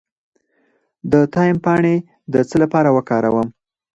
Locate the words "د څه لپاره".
2.33-2.89